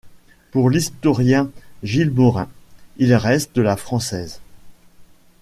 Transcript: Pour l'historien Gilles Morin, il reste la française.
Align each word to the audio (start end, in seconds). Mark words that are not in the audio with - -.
Pour 0.49 0.71
l'historien 0.71 1.51
Gilles 1.83 2.09
Morin, 2.09 2.47
il 2.97 3.13
reste 3.13 3.59
la 3.59 3.77
française. 3.77 4.41